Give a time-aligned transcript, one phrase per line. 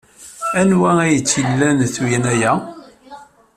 [0.59, 2.53] Anwa ay tt-ilan tugna-a?